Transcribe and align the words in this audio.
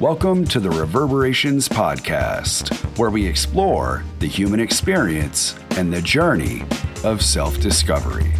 Welcome 0.00 0.44
to 0.46 0.58
the 0.58 0.70
Reverberations 0.70 1.68
Podcast, 1.68 2.74
where 2.98 3.10
we 3.10 3.24
explore 3.24 4.02
the 4.18 4.26
human 4.26 4.58
experience 4.58 5.54
and 5.76 5.92
the 5.92 6.02
journey 6.02 6.64
of 7.04 7.22
self 7.22 7.60
discovery. 7.60 8.32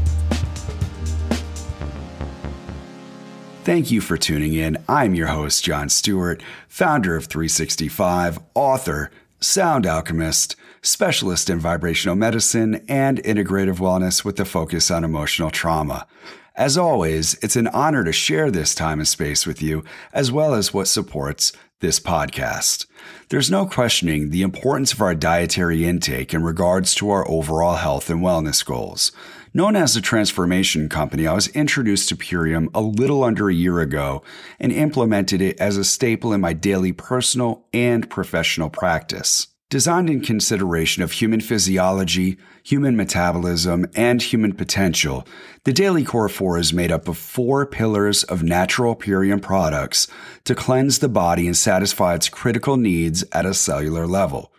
Thank 3.64 3.92
you 3.92 4.00
for 4.00 4.16
tuning 4.16 4.54
in. 4.54 4.76
I'm 4.88 5.14
your 5.14 5.28
host, 5.28 5.62
John 5.62 5.88
Stewart, 5.88 6.42
founder 6.66 7.14
of 7.14 7.26
365, 7.26 8.40
author, 8.56 9.12
sound 9.38 9.86
alchemist, 9.86 10.56
specialist 10.82 11.48
in 11.48 11.60
vibrational 11.60 12.16
medicine, 12.16 12.84
and 12.88 13.22
integrative 13.22 13.76
wellness 13.76 14.24
with 14.24 14.40
a 14.40 14.44
focus 14.44 14.90
on 14.90 15.04
emotional 15.04 15.50
trauma. 15.50 16.08
As 16.54 16.76
always, 16.76 17.34
it's 17.42 17.56
an 17.56 17.68
honor 17.68 18.04
to 18.04 18.12
share 18.12 18.50
this 18.50 18.74
time 18.74 18.98
and 18.98 19.08
space 19.08 19.46
with 19.46 19.62
you, 19.62 19.84
as 20.12 20.30
well 20.30 20.52
as 20.52 20.74
what 20.74 20.86
supports 20.86 21.52
this 21.80 21.98
podcast. 21.98 22.86
There's 23.30 23.50
no 23.50 23.64
questioning 23.64 24.28
the 24.28 24.42
importance 24.42 24.92
of 24.92 25.00
our 25.00 25.14
dietary 25.14 25.86
intake 25.86 26.34
in 26.34 26.42
regards 26.42 26.94
to 26.96 27.10
our 27.10 27.26
overall 27.26 27.76
health 27.76 28.10
and 28.10 28.20
wellness 28.20 28.62
goals. 28.64 29.12
Known 29.54 29.76
as 29.76 29.96
a 29.96 30.02
transformation 30.02 30.90
company, 30.90 31.26
I 31.26 31.32
was 31.32 31.48
introduced 31.48 32.10
to 32.10 32.16
Purium 32.16 32.68
a 32.74 32.82
little 32.82 33.24
under 33.24 33.48
a 33.48 33.54
year 33.54 33.80
ago 33.80 34.22
and 34.60 34.72
implemented 34.72 35.40
it 35.40 35.58
as 35.58 35.78
a 35.78 35.84
staple 35.84 36.34
in 36.34 36.42
my 36.42 36.52
daily 36.52 36.92
personal 36.92 37.64
and 37.72 38.08
professional 38.08 38.68
practice. 38.68 39.48
Designed 39.72 40.10
in 40.10 40.20
consideration 40.20 41.02
of 41.02 41.12
human 41.12 41.40
physiology, 41.40 42.36
human 42.62 42.94
metabolism, 42.94 43.86
and 43.94 44.20
human 44.20 44.52
potential, 44.52 45.26
the 45.64 45.72
Daily 45.72 46.04
Core 46.04 46.28
4 46.28 46.58
is 46.58 46.74
made 46.74 46.92
up 46.92 47.08
of 47.08 47.16
four 47.16 47.64
pillars 47.64 48.22
of 48.24 48.42
natural 48.42 48.94
Purium 48.94 49.40
products 49.40 50.08
to 50.44 50.54
cleanse 50.54 50.98
the 50.98 51.08
body 51.08 51.46
and 51.46 51.56
satisfy 51.56 52.14
its 52.14 52.28
critical 52.28 52.76
needs 52.76 53.24
at 53.32 53.46
a 53.46 53.54
cellular 53.54 54.06
level. 54.06 54.52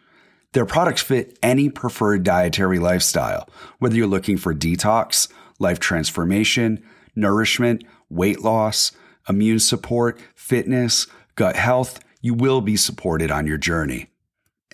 Their 0.53 0.65
products 0.65 1.03
fit 1.03 1.38
any 1.43 1.69
preferred 1.69 2.23
dietary 2.23 2.79
lifestyle, 2.79 3.47
whether 3.77 3.93
you're 3.95 4.07
looking 4.07 4.38
for 4.38 4.51
detox, 4.51 5.31
life 5.59 5.79
transformation, 5.79 6.83
nourishment, 7.16 7.83
weight 8.09 8.41
loss, 8.41 8.91
immune 9.29 9.59
support, 9.59 10.19
fitness, 10.33 11.05
gut 11.35 11.55
health, 11.55 11.99
you 12.19 12.33
will 12.33 12.61
be 12.61 12.75
supported 12.75 13.29
on 13.29 13.45
your 13.45 13.59
journey. 13.59 14.09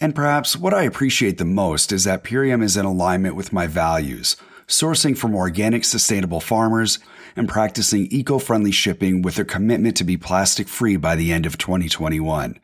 And 0.01 0.15
perhaps 0.15 0.55
what 0.55 0.73
I 0.73 0.83
appreciate 0.83 1.37
the 1.37 1.45
most 1.45 1.91
is 1.91 2.05
that 2.05 2.23
Purium 2.23 2.63
is 2.63 2.77
in 2.77 2.85
alignment 2.85 3.35
with 3.35 3.51
my 3.51 3.67
values, 3.67 4.37
sourcing 4.65 5.17
from 5.17 5.35
organic, 5.35 5.83
sustainable 5.83 6.39
farmers 6.39 6.99
and 7.35 7.49
practicing 7.49 8.07
eco 8.11 8.39
friendly 8.39 8.71
shipping 8.71 9.21
with 9.21 9.37
a 9.37 9.45
commitment 9.45 9.95
to 9.97 10.03
be 10.03 10.17
plastic 10.17 10.67
free 10.67 10.97
by 10.97 11.15
the 11.15 11.31
end 11.31 11.45
of 11.45 11.57
2021. 11.57 12.59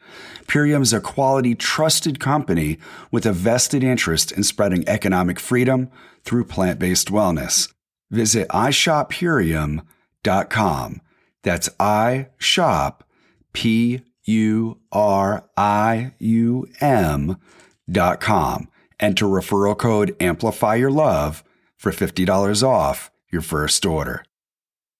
Purium 0.47 0.81
is 0.81 0.93
a 0.93 1.01
quality, 1.01 1.55
trusted 1.55 2.19
company 2.19 2.77
with 3.11 3.25
a 3.25 3.33
vested 3.33 3.83
interest 3.83 4.31
in 4.31 4.43
spreading 4.43 4.87
economic 4.87 5.39
freedom 5.39 5.89
through 6.23 6.45
plant 6.45 6.77
based 6.79 7.09
wellness. 7.09 7.73
Visit 8.11 8.47
ishoppurium.com. 8.49 11.01
That's 11.43 11.69
I 11.79 12.27
shop 12.37 13.03
P 13.53 14.01
U 14.25 14.79
R 14.91 15.47
I 15.55 16.13
U 16.19 16.67
M 16.81 17.37
dot 17.89 18.19
com. 18.19 18.69
Enter 18.99 19.25
referral 19.25 19.77
code 19.77 20.15
Amplify 20.19 20.75
Your 20.75 20.91
Love 20.91 21.43
for 21.77 21.91
$50 21.91 22.63
off 22.63 23.11
your 23.31 23.41
first 23.41 23.85
order. 23.85 24.23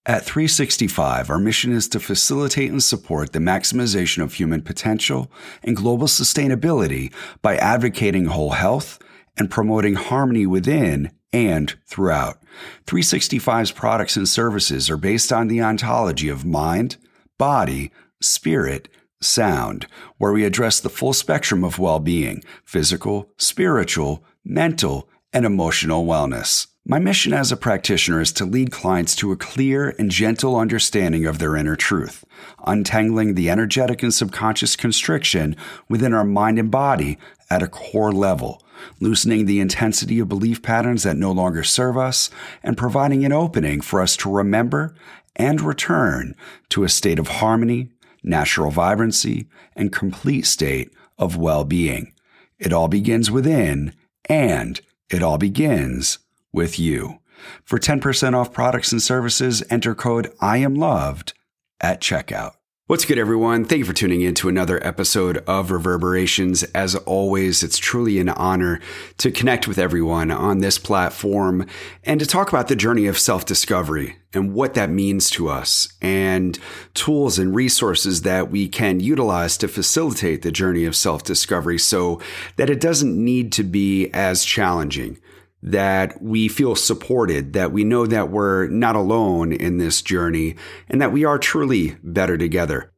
At 0.06 0.24
365, 0.24 1.32
our 1.32 1.40
mission 1.40 1.72
is 1.72 1.88
to 1.90 2.00
facilitate 2.00 2.70
and 2.70 2.84
support 2.84 3.34
the 3.34 3.40
maximization 3.40 4.22
of 4.22 4.34
human 4.34 4.62
potential 4.62 5.32
and 5.64 5.76
global 5.76 6.06
sustainability 6.06 7.12
by 7.42 7.56
advocating 7.56 8.26
whole 8.26 8.52
health 8.52 9.00
and 9.36 9.50
promoting 9.50 9.96
harmony 9.96 10.46
within 10.46 11.12
and 11.34 11.76
throughout. 11.88 12.38
365's 12.86 13.72
products 13.72 14.16
and 14.16 14.30
services 14.30 14.90
are 14.92 14.98
based 14.98 15.34
on 15.34 15.48
the 15.48 15.62
ontology 15.62 16.30
of 16.30 16.46
mind, 16.46 16.98
body, 17.40 17.92
spirit, 18.22 18.88
sound, 19.22 19.88
where 20.18 20.34
we 20.34 20.46
address 20.46 20.80
the 20.80 20.90
full 20.90 21.14
spectrum 21.14 21.64
of 21.64 21.80
well 21.80 22.00
being 22.00 22.44
physical, 22.64 23.30
spiritual, 23.38 24.24
mental, 24.44 25.10
and 25.34 25.46
emotional 25.46 26.06
wellness. 26.06 26.68
My 26.88 27.00
mission 27.00 27.34
as 27.34 27.52
a 27.52 27.58
practitioner 27.58 28.22
is 28.22 28.32
to 28.34 28.46
lead 28.46 28.72
clients 28.72 29.16
to 29.16 29.32
a 29.32 29.36
clear 29.36 29.96
and 29.98 30.12
gentle 30.12 30.56
understanding 30.56 31.26
of 31.26 31.40
their 31.40 31.56
inner 31.56 31.76
truth, 31.76 32.24
untangling 32.66 33.34
the 33.34 33.50
energetic 33.50 34.04
and 34.04 34.14
subconscious 34.14 34.76
constriction 34.76 35.56
within 35.90 36.14
our 36.14 36.24
mind 36.24 36.60
and 36.60 36.70
body 36.70 37.18
at 37.50 37.64
a 37.64 37.68
core 37.68 38.12
level, 38.12 38.62
loosening 39.00 39.48
the 39.48 39.60
intensity 39.60 40.20
of 40.20 40.30
belief 40.30 40.62
patterns 40.62 41.02
that 41.02 41.18
no 41.18 41.32
longer 41.32 41.64
serve 41.64 41.98
us, 41.98 42.30
and 42.62 42.78
providing 42.78 43.26
an 43.26 43.34
opening 43.34 43.82
for 43.82 44.00
us 44.00 44.16
to 44.18 44.32
remember 44.32 44.94
and 45.36 45.62
return 45.62 46.36
to 46.70 46.84
a 46.84 46.90
state 46.90 47.18
of 47.18 47.28
harmony, 47.28 47.90
natural 48.26 48.72
vibrancy, 48.72 49.48
and 49.76 49.92
complete 49.92 50.46
state 50.46 50.92
of 51.18 51.38
well 51.38 51.64
being. 51.64 52.14
It 52.60 52.74
all 52.74 52.88
begins 52.88 53.30
within, 53.32 53.94
and 54.28 54.82
it 55.10 55.22
all 55.22 55.38
begins 55.38 56.20
with 56.52 56.80
you. 56.80 57.20
For 57.64 57.78
10% 57.78 58.34
off 58.34 58.54
products 58.54 58.92
and 58.92 59.02
services, 59.02 59.64
enter 59.70 59.94
code 59.94 60.32
I 60.42 60.58
am 60.58 60.74
loved 60.74 61.34
at 61.80 62.02
checkout. 62.02 62.54
What's 62.88 63.04
good, 63.04 63.18
everyone? 63.18 63.66
Thank 63.66 63.80
you 63.80 63.86
for 63.86 63.94
tuning 63.94 64.22
in 64.22 64.36
to 64.36 64.48
another 64.48 64.80
episode 64.86 65.40
of 65.48 65.72
Reverberations. 65.72 66.62
As 66.76 66.94
always, 66.94 67.64
it's 67.64 67.80
truly 67.80 68.20
an 68.20 68.30
honor 68.30 68.80
to 69.18 69.32
connect 69.32 69.68
with 69.68 69.80
everyone 69.80 70.30
on 70.30 70.60
this 70.60 70.78
platform 70.78 71.66
and 72.04 72.20
to 72.20 72.28
talk 72.28 72.50
about 72.50 72.68
the 72.68 72.76
journey 72.76 73.08
of 73.08 73.18
self 73.18 73.44
discovery 73.44 74.18
and 74.36 74.54
what 74.54 74.76
that 74.76 74.92
means 74.92 75.32
to 75.32 75.50
us 75.50 75.98
and 76.00 76.60
tools 76.94 77.40
and 77.40 77.56
resources 77.56 78.22
that 78.22 78.52
we 78.52 78.68
can 78.68 79.00
utilize 79.00 79.58
to 79.58 79.68
facilitate 79.68 80.44
the 80.44 80.52
journey 80.52 80.86
of 80.86 80.96
self 80.96 81.24
discovery 81.24 81.80
so 81.80 82.22
that 82.58 82.70
it 82.70 82.80
doesn't 82.80 83.18
need 83.18 83.52
to 83.54 83.64
be 83.64 84.12
as 84.14 84.46
challenging 84.46 85.18
that 85.66 86.22
we 86.22 86.48
feel 86.48 86.76
supported, 86.76 87.54
that 87.54 87.72
we 87.72 87.84
know 87.84 88.06
that 88.06 88.30
we're 88.30 88.68
not 88.68 88.96
alone 88.96 89.52
in 89.52 89.80
this 89.80 90.04
journey, 90.04 90.56
and 90.88 91.02
that 91.02 91.12
we 91.12 91.26
are 91.26 91.40
truly 91.40 91.98
better 92.04 92.38
together. 92.38 92.94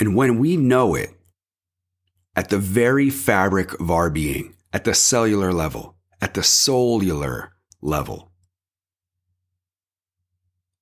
And 0.00 0.16
when 0.16 0.40
we 0.40 0.56
know 0.56 0.96
it 0.96 1.10
at 2.34 2.48
the 2.48 2.58
very 2.58 3.10
fabric 3.10 3.78
of 3.80 3.92
our 3.92 4.10
being, 4.10 4.56
at 4.72 4.82
the 4.82 4.92
cellular 4.92 5.52
level, 5.52 5.94
at 6.20 6.34
the 6.34 6.42
cellular 6.42 7.52
level, 7.80 8.32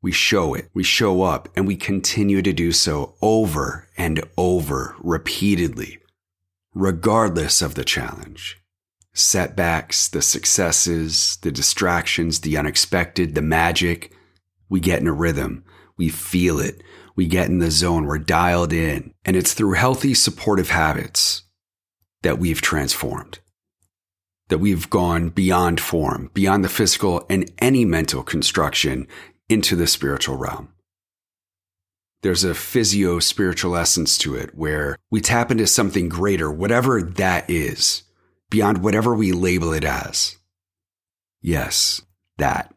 we 0.00 0.12
show 0.12 0.55
it, 0.55 0.71
we 0.73 0.83
show 0.83 1.25
up, 1.25 1.50
and 1.55 1.67
we 1.67 1.77
continue 1.77 2.41
to 2.41 2.55
do 2.55 2.73
so 2.73 3.17
over 3.21 3.87
and 3.99 4.25
over 4.39 4.97
repeatedly, 4.99 5.99
regardless 6.73 7.61
of 7.61 7.75
the 7.75 7.84
challenge 7.84 8.62
setbacks, 9.15 10.09
the 10.09 10.23
successes, 10.23 11.37
the 11.43 11.53
distractions, 11.53 12.41
the 12.41 12.56
unexpected, 12.56 13.34
the 13.34 13.43
magic. 13.43 14.12
We 14.69 14.81
get 14.81 15.00
in 15.00 15.09
a 15.09 15.12
rhythm. 15.12 15.65
We 15.97 16.09
feel 16.09 16.59
it. 16.59 16.83
We 17.15 17.27
get 17.27 17.49
in 17.49 17.59
the 17.59 17.71
zone. 17.71 18.06
We're 18.06 18.19
dialed 18.19 18.73
in. 18.73 19.12
And 19.25 19.37
it's 19.37 19.53
through 19.53 19.75
healthy, 19.75 20.15
supportive 20.15 20.71
habits 20.71 21.43
that 22.23 22.39
we've 22.39 22.62
transformed, 22.62 23.41
that 24.49 24.59
we've 24.59 24.89
gone 24.89 25.29
beyond 25.29 25.81
form, 25.81 26.31
beyond 26.33 26.65
the 26.65 26.69
physical 26.69 27.27
and 27.29 27.50
any 27.59 27.84
mental 27.84 28.23
construction 28.23 29.06
into 29.49 29.77
the 29.77 29.87
spiritual 29.87 30.37
realm. 30.37 30.73
There's 32.23 32.44
a 32.44 32.55
physio 32.55 33.19
spiritual 33.19 33.76
essence 33.76 34.17
to 34.19 34.37
it 34.37 34.55
where 34.55 34.97
we 35.11 35.20
tap 35.20 35.50
into 35.50 35.67
something 35.67 36.08
greater, 36.08 36.50
whatever 36.50 37.03
that 37.03 37.50
is 37.50 38.05
beyond 38.52 38.84
whatever 38.84 39.14
we 39.14 39.32
label 39.32 39.72
it 39.72 39.82
as. 39.82 40.37
Yes, 41.40 42.02
that. 42.37 42.75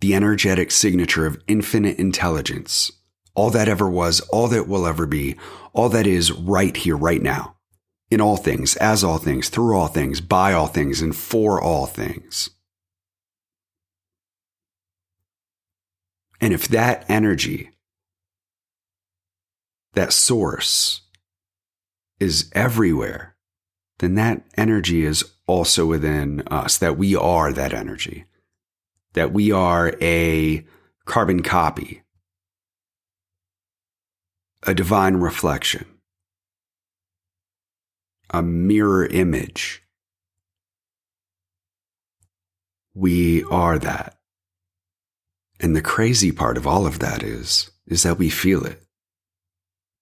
The 0.00 0.14
energetic 0.14 0.70
signature 0.70 1.24
of 1.24 1.42
infinite 1.48 1.98
intelligence, 1.98 2.92
all 3.34 3.48
that 3.48 3.66
ever 3.66 3.88
was, 3.88 4.20
all 4.28 4.46
that 4.48 4.68
will 4.68 4.86
ever 4.86 5.06
be, 5.06 5.36
all 5.72 5.88
that 5.88 6.06
is 6.06 6.32
right 6.32 6.76
here, 6.76 6.98
right 6.98 7.22
now, 7.22 7.56
in 8.10 8.20
all 8.20 8.36
things, 8.36 8.76
as 8.76 9.02
all 9.02 9.16
things, 9.16 9.48
through 9.48 9.74
all 9.74 9.88
things, 9.88 10.20
by 10.20 10.52
all 10.52 10.66
things, 10.66 11.00
and 11.00 11.16
for 11.16 11.58
all 11.58 11.86
things. 11.86 12.50
And 16.42 16.52
if 16.52 16.68
that 16.68 17.06
energy, 17.08 17.70
that 19.94 20.12
source, 20.12 21.00
is 22.20 22.50
everywhere, 22.54 23.35
then 23.98 24.14
that 24.16 24.44
energy 24.56 25.04
is 25.04 25.24
also 25.46 25.86
within 25.86 26.42
us, 26.48 26.78
that 26.78 26.98
we 26.98 27.14
are 27.16 27.52
that 27.52 27.72
energy, 27.72 28.24
that 29.14 29.32
we 29.32 29.52
are 29.52 29.94
a 30.00 30.66
carbon 31.04 31.42
copy 31.42 32.02
a 34.66 34.74
divine 34.74 35.16
reflection, 35.16 35.86
a 38.30 38.42
mirror 38.42 39.06
image. 39.06 39.82
We 42.92 43.44
are 43.44 43.78
that. 43.78 44.18
And 45.60 45.74
the 45.74 45.82
crazy 45.82 46.32
part 46.32 46.56
of 46.56 46.66
all 46.66 46.86
of 46.86 46.98
that 46.98 47.22
is, 47.22 47.70
is 47.86 48.02
that 48.02 48.18
we 48.18 48.28
feel 48.28 48.66
it. 48.66 48.82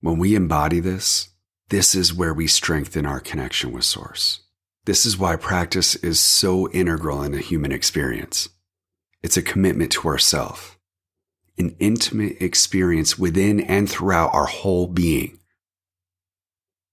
When 0.00 0.18
we 0.18 0.34
embody 0.34 0.80
this, 0.80 1.28
this 1.74 1.96
is 1.96 2.14
where 2.14 2.32
we 2.32 2.46
strengthen 2.46 3.04
our 3.04 3.18
connection 3.18 3.72
with 3.72 3.82
Source. 3.82 4.42
This 4.84 5.04
is 5.04 5.18
why 5.18 5.34
practice 5.34 5.96
is 5.96 6.20
so 6.20 6.70
integral 6.70 7.24
in 7.24 7.34
a 7.34 7.38
human 7.38 7.72
experience. 7.72 8.48
It's 9.24 9.36
a 9.36 9.42
commitment 9.42 9.90
to 9.90 10.06
ourself, 10.06 10.78
an 11.58 11.74
intimate 11.80 12.36
experience 12.40 13.18
within 13.18 13.58
and 13.58 13.90
throughout 13.90 14.32
our 14.32 14.46
whole 14.46 14.86
being. 14.86 15.40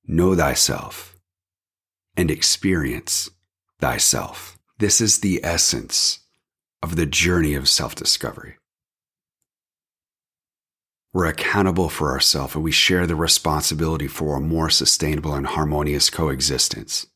Know 0.07 0.36
thyself 0.36 1.16
and 2.18 2.31
experience 2.31 3.30
thyself. 3.80 4.57
This 4.80 5.00
is 5.00 5.19
the 5.19 5.42
essence 5.44 6.22
of 6.81 6.95
the 6.95 7.06
journey 7.06 7.54
of 7.54 7.69
self 7.69 7.94
discovery. 7.94 8.56
We're 11.13 11.25
accountable 11.25 11.89
for 11.89 12.11
ourselves 12.11 12.55
and 12.55 12.63
we 12.63 12.71
share 12.71 13.05
the 13.05 13.15
responsibility 13.15 14.07
for 14.07 14.37
a 14.37 14.41
more 14.41 14.69
sustainable 14.69 15.33
and 15.33 15.45
harmonious 15.45 16.09
coexistence. 16.09 17.07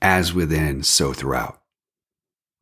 As 0.00 0.32
within, 0.32 0.82
so 0.82 1.12
throughout. 1.12 1.60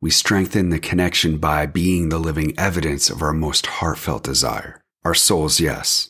We 0.01 0.09
strengthen 0.09 0.69
the 0.69 0.79
connection 0.79 1.37
by 1.37 1.65
being 1.65 2.09
the 2.09 2.19
living 2.19 2.57
evidence 2.57 3.09
of 3.09 3.21
our 3.21 3.33
most 3.33 3.65
heartfelt 3.65 4.23
desire, 4.23 4.81
our 5.03 5.13
soul's 5.13 5.59
yes, 5.59 6.09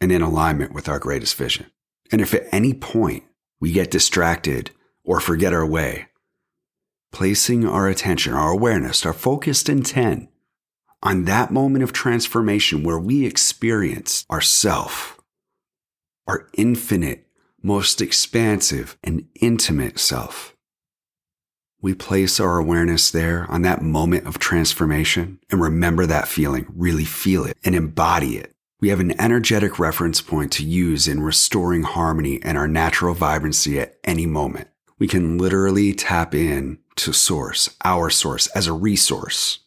and 0.00 0.10
in 0.10 0.22
alignment 0.22 0.72
with 0.72 0.88
our 0.88 0.98
greatest 0.98 1.36
vision. 1.36 1.66
And 2.10 2.20
if 2.20 2.34
at 2.34 2.46
any 2.52 2.74
point 2.74 3.24
we 3.60 3.72
get 3.72 3.90
distracted 3.90 4.70
or 5.04 5.20
forget 5.20 5.52
our 5.52 5.66
way, 5.66 6.08
placing 7.12 7.66
our 7.66 7.88
attention, 7.88 8.34
our 8.34 8.50
awareness, 8.50 9.06
our 9.06 9.12
focused 9.12 9.68
intent 9.68 10.28
on 11.04 11.26
that 11.26 11.52
moment 11.52 11.84
of 11.84 11.92
transformation 11.92 12.82
where 12.82 12.98
we 12.98 13.26
experience 13.26 14.24
ourself, 14.30 15.20
our 16.26 16.48
infinite, 16.54 17.26
most 17.62 18.00
expansive 18.00 18.96
and 19.04 19.28
intimate 19.40 19.98
self. 19.98 20.56
We 21.82 21.92
place 21.92 22.40
our 22.40 22.58
awareness 22.58 23.10
there 23.10 23.46
on 23.50 23.60
that 23.62 23.82
moment 23.82 24.26
of 24.26 24.38
transformation 24.38 25.38
and 25.50 25.60
remember 25.60 26.06
that 26.06 26.26
feeling, 26.26 26.66
really 26.74 27.04
feel 27.04 27.44
it 27.44 27.58
and 27.62 27.74
embody 27.74 28.38
it. 28.38 28.54
We 28.80 28.88
have 28.88 29.00
an 29.00 29.18
energetic 29.20 29.78
reference 29.78 30.22
point 30.22 30.52
to 30.52 30.64
use 30.64 31.06
in 31.06 31.22
restoring 31.22 31.82
harmony 31.82 32.40
and 32.42 32.56
our 32.56 32.68
natural 32.68 33.14
vibrancy 33.14 33.78
at 33.78 33.96
any 34.04 34.24
moment. 34.24 34.68
We 34.98 35.06
can 35.06 35.36
literally 35.36 35.92
tap 35.92 36.34
in 36.34 36.78
to 36.96 37.12
source, 37.12 37.76
our 37.84 38.08
source 38.08 38.46
as 38.48 38.66
a 38.66 38.72
resource 38.72 39.60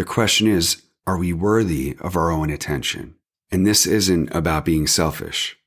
the 0.00 0.04
question 0.06 0.46
is, 0.46 0.80
are 1.06 1.18
we 1.18 1.34
worthy 1.34 1.94
of 2.00 2.16
our 2.16 2.30
own 2.30 2.48
attention? 2.48 3.16
And 3.50 3.66
this 3.66 3.84
isn't 3.84 4.34
about 4.34 4.64
being 4.64 4.86
selfish. 4.86 5.58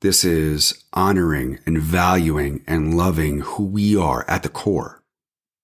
This 0.00 0.24
is 0.24 0.84
honoring 0.94 1.58
and 1.66 1.78
valuing 1.78 2.64
and 2.66 2.96
loving 2.96 3.40
who 3.40 3.66
we 3.66 3.94
are 3.94 4.24
at 4.26 4.42
the 4.42 4.48
core, 4.48 5.02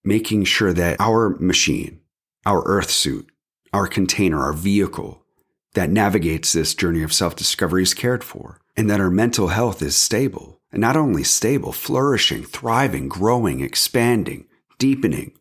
making 0.04 0.44
sure 0.44 0.74
that 0.74 1.00
our 1.00 1.30
machine, 1.38 2.02
our 2.44 2.62
earth 2.66 2.90
suit, 2.90 3.26
our 3.72 3.86
container, 3.86 4.42
our 4.42 4.52
vehicle 4.52 5.24
that 5.72 5.88
navigates 5.88 6.52
this 6.52 6.74
journey 6.74 7.02
of 7.02 7.10
self 7.10 7.34
discovery 7.34 7.84
is 7.84 7.94
cared 7.94 8.22
for, 8.22 8.60
and 8.76 8.90
that 8.90 9.00
our 9.00 9.10
mental 9.10 9.48
health 9.48 9.80
is 9.80 9.96
stable, 9.96 10.60
and 10.70 10.82
not 10.82 10.94
only 10.94 11.24
stable, 11.24 11.72
flourishing, 11.72 12.44
thriving, 12.44 13.08
growing, 13.08 13.60
expanding, 13.60 14.44
deepening, 14.78 15.32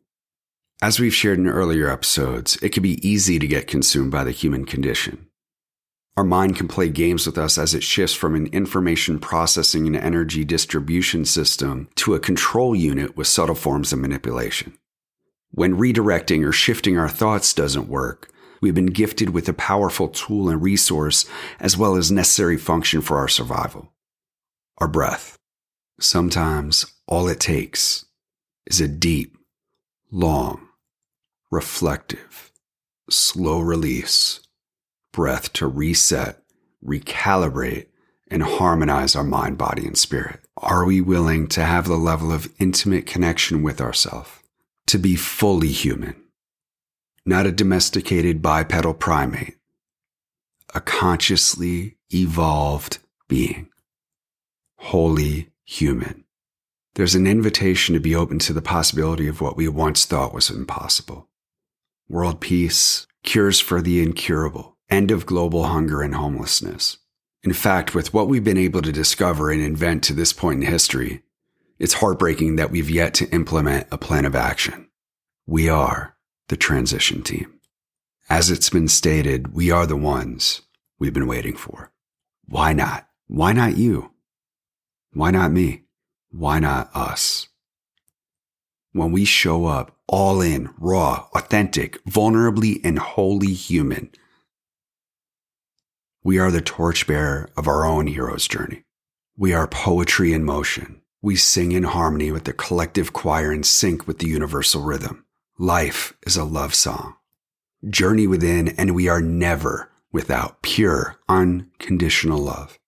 as 0.86 1.00
we've 1.00 1.16
shared 1.16 1.40
in 1.40 1.48
earlier 1.48 1.90
episodes, 1.90 2.60
it 2.62 2.70
can 2.70 2.84
be 2.84 3.02
easy 3.08 3.40
to 3.40 3.48
get 3.48 3.66
consumed 3.66 4.12
by 4.12 4.24
the 4.24 4.30
human 4.30 4.66
condition. 4.66 5.26
Our 6.16 6.24
mind 6.24 6.58
can 6.58 6.68
play 6.68 6.90
games 6.90 7.26
with 7.26 7.40
us 7.40 7.58
as 7.58 7.74
it 7.74 7.82
shifts 7.82 8.16
from 8.16 8.36
an 8.36 8.46
information 8.54 9.18
processing 9.18 9.88
and 9.88 9.96
energy 9.96 10.46
distribution 10.46 11.26
system 11.26 11.90
to 11.96 12.14
a 12.14 12.20
control 12.20 12.76
unit 12.76 13.18
with 13.18 13.26
subtle 13.26 13.56
forms 13.56 13.94
of 13.94 13.98
manipulation. 13.98 14.78
When 15.50 15.76
redirecting 15.76 16.46
or 16.46 16.52
shifting 16.52 17.00
our 17.00 17.10
thoughts 17.10 17.52
doesn't 17.52 17.90
work, 17.90 18.30
we've 18.62 18.76
been 18.76 18.86
gifted 18.86 19.32
with 19.32 19.50
a 19.50 19.54
powerful 19.54 20.10
tool 20.10 20.50
and 20.50 20.62
resource 20.62 21.26
as 21.60 21.76
well 21.76 21.96
as 21.96 22.12
necessary 22.12 22.58
function 22.58 23.02
for 23.02 23.18
our 23.18 23.28
survival 23.28 23.92
our 24.78 24.88
breath. 24.88 25.40
Sometimes 26.00 26.86
all 27.08 27.28
it 27.28 27.40
takes 27.40 28.06
is 28.68 28.80
a 28.80 28.88
deep, 28.88 29.36
long, 30.12 30.65
reflective, 31.52 32.52
slow 33.10 33.60
release, 33.60 34.42
breath 35.12 35.54
to 35.54 35.68
reset, 35.68 36.42
recalibrate, 36.84 37.88
and 38.28 38.44
harmonize 38.44 39.16
our 39.16 39.24
mind, 39.24 39.58
body, 39.58 39.86
and 39.86 39.98
spirit? 39.98 40.42
Are 40.58 40.86
we 40.86 41.02
willing 41.02 41.48
to 41.50 41.64
have 41.64 41.88
the 41.88 41.96
level 41.96 42.32
of 42.32 42.52
intimate 42.60 43.06
connection 43.06 43.62
with 43.62 43.80
ourselves, 43.80 44.32
to 44.88 44.98
be 44.98 45.16
fully 45.16 45.70
human, 45.70 46.16
not 47.26 47.46
a 47.46 47.52
domesticated 47.52 48.42
bipedal 48.42 48.94
primate, 48.94 49.58
a 50.74 50.82
consciously 50.82 51.98
evolved 52.14 53.00
being, 53.28 53.70
wholly 54.78 55.52
human? 55.64 56.24
There's 56.96 57.16
an 57.16 57.28
invitation 57.28 57.94
to 57.94 58.00
be 58.00 58.16
open 58.16 58.40
to 58.40 58.54
the 58.54 58.62
possibility 58.62 59.28
of 59.28 59.42
what 59.42 59.58
we 59.58 59.68
once 59.68 60.06
thought 60.06 60.34
was 60.34 60.50
impossible 60.50 61.30
world 62.08 62.40
peace, 62.40 63.08
cures 63.24 63.60
for 63.60 63.82
the 63.82 64.02
incurable, 64.02 64.78
end 64.90 65.12
of 65.12 65.26
global 65.26 65.66
hunger 65.66 66.02
and 66.02 66.16
homelessness. 66.16 66.98
In 67.44 67.54
fact, 67.54 67.94
with 67.94 68.14
what 68.14 68.28
we've 68.28 68.44
been 68.44 68.58
able 68.58 68.82
to 68.82 68.92
discover 68.92 69.52
and 69.52 69.62
invent 69.62 70.04
to 70.06 70.14
this 70.14 70.34
point 70.34 70.64
in 70.64 70.70
history, 70.70 71.24
it's 71.78 71.96
heartbreaking 71.96 72.56
that 72.56 72.72
we've 72.72 72.90
yet 72.90 73.14
to 73.16 73.30
implement 73.30 73.88
a 73.92 73.98
plan 73.98 74.26
of 74.26 74.36
action. 74.36 74.90
We 75.46 75.70
are 75.70 76.16
the 76.48 76.58
transition 76.58 77.22
team. 77.22 77.60
As 78.30 78.50
it's 78.50 78.70
been 78.70 78.88
stated, 78.88 79.54
we 79.54 79.70
are 79.70 79.86
the 79.86 79.96
ones 79.96 80.62
we've 80.98 81.14
been 81.14 81.28
waiting 81.28 81.56
for. 81.56 81.92
Why 82.48 82.74
not? 82.74 83.08
Why 83.28 83.54
not 83.54 83.78
you? 83.78 84.12
Why 85.14 85.32
not 85.32 85.52
me? 85.52 85.84
Why 86.32 86.60
not 86.60 86.90
us? 86.96 87.48
When 88.92 89.12
we 89.12 89.26
show 89.26 89.66
up 89.66 89.95
all 90.08 90.42
in, 90.42 90.70
raw, 90.78 91.28
authentic, 91.34 92.04
vulnerably, 92.06 92.80
and 92.84 93.00
wholly 93.00 93.54
human. 93.54 94.12
We 96.24 96.40
are 96.40 96.52
the 96.52 96.62
torchbearer 96.62 97.50
of 97.56 97.68
our 97.68 97.86
own 97.86 98.08
hero's 98.08 98.48
journey. 98.48 98.84
We 99.38 99.54
are 99.54 99.68
poetry 99.68 100.34
in 100.34 100.44
motion. 100.44 101.02
We 101.22 101.36
sing 101.36 101.72
in 101.72 101.84
harmony 101.84 102.32
with 102.32 102.46
the 102.46 102.54
collective 102.54 103.14
choir 103.14 103.52
in 103.52 103.64
sync 103.64 104.08
with 104.08 104.20
the 104.20 104.28
universal 104.28 104.82
rhythm. 104.82 105.26
Life 105.58 106.14
is 106.26 106.36
a 106.36 106.44
love 106.44 106.74
song. 106.74 107.16
Journey 107.90 108.28
within, 108.28 108.70
and 108.70 108.96
we 108.96 109.08
are 109.08 109.22
never 109.22 109.92
without 110.12 110.62
pure, 110.62 111.18
unconditional 111.30 112.40
love. 112.40 112.80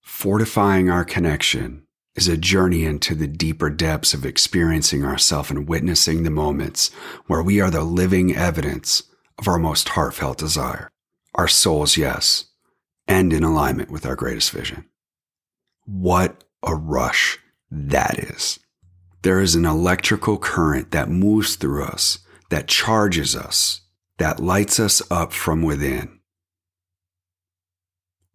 Fortifying 0.00 0.90
our 0.90 1.04
connection 1.04 1.86
is 2.18 2.26
a 2.26 2.36
journey 2.36 2.84
into 2.84 3.14
the 3.14 3.28
deeper 3.28 3.70
depths 3.70 4.12
of 4.12 4.26
experiencing 4.26 5.04
ourselves 5.04 5.52
and 5.52 5.68
witnessing 5.68 6.24
the 6.24 6.30
moments 6.30 6.88
where 7.28 7.44
we 7.44 7.60
are 7.60 7.70
the 7.70 7.84
living 7.84 8.34
evidence 8.34 9.04
of 9.38 9.46
our 9.46 9.56
most 9.56 9.90
heartfelt 9.90 10.36
desire, 10.36 10.90
our 11.36 11.46
soul's 11.46 11.96
yes, 11.96 12.46
and 13.06 13.32
in 13.32 13.44
alignment 13.44 13.88
with 13.88 14.04
our 14.04 14.16
greatest 14.16 14.50
vision. 14.50 14.84
What 15.84 16.42
a 16.64 16.74
rush 16.74 17.38
that 17.70 18.18
is. 18.18 18.58
There 19.22 19.40
is 19.40 19.54
an 19.54 19.64
electrical 19.64 20.38
current 20.38 20.90
that 20.90 21.08
moves 21.08 21.54
through 21.54 21.84
us, 21.84 22.18
that 22.50 22.66
charges 22.66 23.36
us, 23.36 23.82
that 24.18 24.40
lights 24.40 24.80
us 24.80 25.00
up 25.08 25.32
from 25.32 25.62
within, 25.62 26.18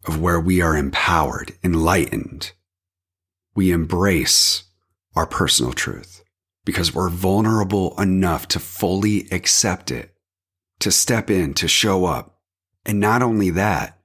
of 0.06 0.22
where 0.22 0.40
we 0.40 0.62
are 0.62 0.74
empowered, 0.74 1.52
enlightened, 1.62 2.52
we 3.54 3.70
embrace 3.70 4.64
our 5.14 5.26
personal 5.26 5.72
truth 5.72 6.22
because 6.64 6.94
we're 6.94 7.08
vulnerable 7.08 7.98
enough 8.00 8.48
to 8.48 8.58
fully 8.58 9.28
accept 9.30 9.90
it, 9.90 10.14
to 10.80 10.90
step 10.90 11.30
in, 11.30 11.54
to 11.54 11.68
show 11.68 12.04
up. 12.04 12.40
And 12.86 13.00
not 13.00 13.22
only 13.22 13.50
that, 13.50 14.00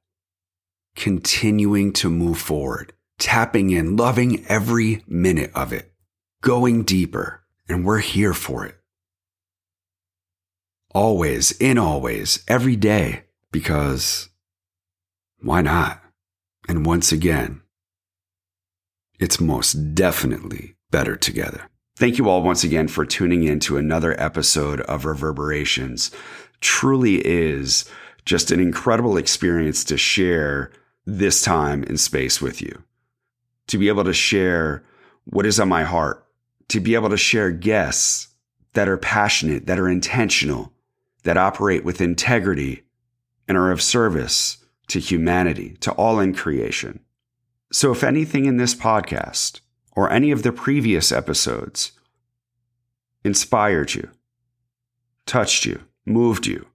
continuing 0.96 1.94
to 1.94 2.10
move 2.10 2.38
forward, 2.38 2.94
tapping 3.18 3.70
in, 3.70 3.96
loving 3.96 4.46
every 4.48 5.04
minute 5.08 5.52
of 5.56 5.74
it, 5.74 5.94
going 6.42 6.84
deeper, 6.84 7.44
and 7.68 7.86
we're 7.86 8.00
here 8.00 8.34
for 8.34 8.66
it. 8.66 8.76
Always, 10.94 11.52
in 11.54 11.78
always, 11.78 12.44
every 12.48 12.76
day, 12.76 13.26
because 13.52 14.30
Why 15.42 15.62
not? 15.62 16.02
And 16.68 16.86
once 16.86 17.12
again, 17.12 17.62
it's 19.20 19.42
most 19.42 19.94
definitely 19.94 20.76
better 20.92 21.16
together. 21.16 21.70
Thank 21.98 22.18
you 22.18 22.30
all 22.30 22.42
once 22.42 22.64
again 22.64 22.88
for 22.88 23.06
tuning 23.06 23.44
in 23.44 23.60
to 23.62 23.78
another 23.78 24.20
episode 24.20 24.82
of 24.82 25.04
Reverberations. 25.04 26.12
Truly 26.62 27.16
is 27.28 27.90
just 28.26 28.52
an 28.52 28.62
incredible 28.62 29.18
experience 29.18 29.84
to 29.86 29.98
share 29.98 30.72
this 31.06 31.42
time 31.42 31.84
and 31.84 32.00
space 32.00 32.42
with 32.42 32.62
you. 32.62 32.84
To 33.68 33.78
be 33.78 33.90
able 33.90 34.06
to 34.06 34.14
share 34.14 34.84
what 35.26 35.46
is 35.46 35.60
on 35.60 35.68
my 35.68 35.84
heart, 35.84 36.26
to 36.70 36.80
be 36.80 36.96
able 36.96 37.10
to 37.10 37.18
share 37.18 37.52
guests 37.52 38.30
that 38.74 38.88
are 38.88 38.98
passionate, 38.98 39.66
that 39.66 39.80
are 39.80 39.90
intentional, 39.90 40.72
that 41.24 41.38
operate 41.38 41.84
with 41.84 42.02
integrity 42.02 42.84
and 43.48 43.58
are 43.58 43.72
of 43.72 43.82
service 43.82 44.58
to 44.88 45.00
humanity, 45.00 45.76
to 45.82 45.92
all 45.92 46.20
in 46.20 46.34
creation. 46.34 47.00
So, 47.72 47.92
if 47.92 48.04
anything 48.04 48.46
in 48.46 48.58
this 48.58 48.74
podcast 48.74 49.62
or 49.96 50.12
any 50.12 50.32
of 50.32 50.44
the 50.44 50.52
previous 50.52 51.12
episodes 51.12 51.92
inspired 53.24 53.94
you, 53.94 54.10
touched 55.26 55.66
you, 55.66 55.84
moved 56.06 56.48
you, 56.48 56.66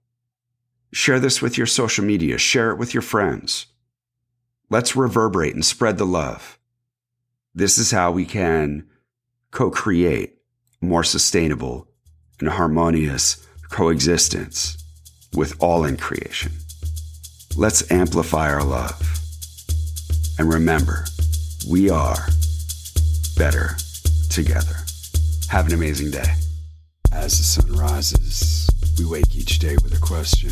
share 0.93 1.19
this 1.19 1.41
with 1.41 1.57
your 1.57 1.67
social 1.67 2.05
media, 2.05 2.37
share 2.37 2.71
it 2.71 2.77
with 2.77 2.93
your 2.93 3.01
friends. 3.01 3.65
Let's 4.69 4.95
reverberate 4.95 5.53
and 5.53 5.65
spread 5.65 5.97
the 5.97 6.05
love. 6.05 6.57
This 7.53 7.77
is 7.77 7.91
how 7.91 8.11
we 8.11 8.25
can 8.25 8.87
co 9.51 9.69
create 9.69 10.37
more 10.81 11.03
sustainable 11.03 11.89
and 12.39 12.49
harmonious 12.49 13.45
coexistence 13.69 14.77
with 15.33 15.61
all 15.61 15.83
in 15.83 15.97
creation. 15.97 16.53
Let's 17.57 17.91
amplify 17.91 18.51
our 18.51 18.63
love. 18.63 19.14
And 20.37 20.51
remember, 20.51 21.05
we 21.69 21.89
are 21.89 22.27
better 23.37 23.77
together. 24.29 24.75
Have 25.49 25.67
an 25.67 25.73
amazing 25.73 26.11
day. 26.11 26.33
As 27.11 27.37
the 27.37 27.43
sun 27.43 27.71
rises, 27.73 28.69
we 28.99 29.05
wake 29.05 29.35
each 29.35 29.59
day 29.59 29.75
with 29.83 29.95
a 29.95 29.99
question. 29.99 30.51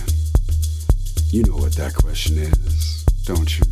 You 1.29 1.43
know 1.43 1.57
what 1.57 1.73
that 1.75 1.93
question 1.95 2.37
is, 2.37 3.03
don't 3.25 3.57
you? 3.57 3.65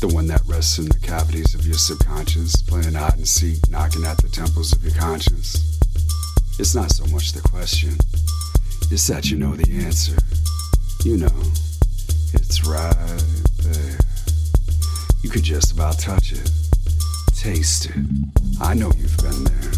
The 0.00 0.08
one 0.08 0.26
that 0.26 0.42
rests 0.46 0.78
in 0.78 0.84
the 0.84 0.98
cavities 0.98 1.54
of 1.54 1.66
your 1.66 1.78
subconscious, 1.78 2.60
playing 2.62 2.94
hide 2.94 3.14
and 3.14 3.26
seek, 3.26 3.58
knocking 3.70 4.04
at 4.04 4.18
the 4.18 4.28
temples 4.28 4.72
of 4.72 4.84
your 4.84 4.94
conscience. 4.94 5.78
It's 6.58 6.74
not 6.74 6.90
so 6.90 7.06
much 7.06 7.32
the 7.32 7.40
question, 7.40 7.96
it's 8.90 9.06
that 9.06 9.30
you 9.30 9.38
know 9.38 9.54
the 9.54 9.84
answer. 9.84 10.16
You 11.04 11.18
know, 11.18 11.42
it's 12.34 12.66
right 12.66 12.94
there. 13.62 13.97
You 15.28 15.34
could 15.34 15.42
just 15.42 15.72
about 15.72 15.98
touch 15.98 16.32
it, 16.32 16.50
taste 17.36 17.84
it. 17.84 17.96
I 18.62 18.72
know 18.72 18.90
you've 18.96 19.18
been 19.18 19.44
there. 19.44 19.72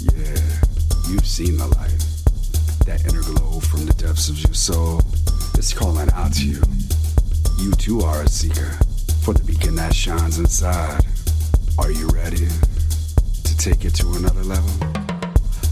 Yeah, 0.00 0.42
you've 1.08 1.24
seen 1.24 1.56
the 1.56 1.68
light. 1.68 2.04
That 2.86 3.04
inner 3.08 3.22
glow 3.22 3.60
from 3.60 3.86
the 3.86 3.92
depths 3.92 4.28
of 4.28 4.40
your 4.40 4.54
soul 4.54 5.00
is 5.56 5.72
calling 5.72 6.10
out 6.14 6.32
to 6.32 6.44
you. 6.44 6.60
You 7.60 7.70
too 7.76 8.00
are 8.00 8.22
a 8.22 8.28
seeker 8.28 8.76
for 9.22 9.32
the 9.32 9.44
beacon 9.44 9.76
that 9.76 9.94
shines 9.94 10.40
inside. 10.40 11.06
Are 11.78 11.92
you 11.92 12.08
ready 12.08 12.48
to 13.44 13.56
take 13.58 13.84
it 13.84 13.94
to 13.94 14.08
another 14.14 14.42
level? 14.42 14.72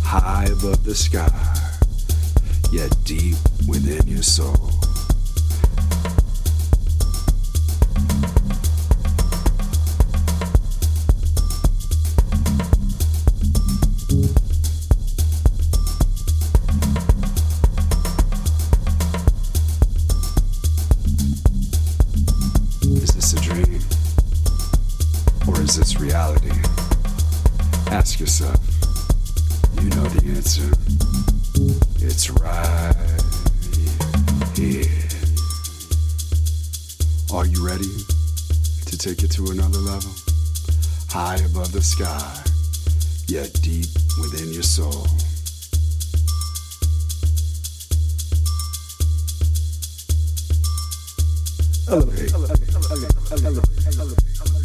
High 0.04 0.44
above 0.44 0.84
the 0.84 0.94
sky, 0.94 1.26
yet 2.70 2.96
deep 3.02 3.34
within 3.66 4.06
your 4.06 4.22
soul. 4.22 4.79
Ask 28.00 28.18
yourself. 28.18 28.56
You 29.76 29.90
know 29.90 30.08
the 30.08 30.32
answer. 30.34 30.72
It's 32.02 32.30
right 32.30 32.96
here. 34.56 34.88
Are 37.30 37.44
you 37.44 37.62
ready 37.62 37.92
to 38.86 38.96
take 38.96 39.22
it 39.22 39.30
to 39.32 39.50
another 39.50 39.80
level? 39.80 40.10
High 41.10 41.44
above 41.44 41.72
the 41.72 41.82
sky, 41.82 42.42
yet 43.26 43.52
deep 43.60 43.92
within 44.22 44.50
your 44.50 44.62
soul. 44.62 45.04
Elevate. 51.86 52.32
Elevate. 52.32 52.74
Elevate. 52.74 53.44
Elevate. 53.44 53.98
Elevate. 54.00 54.59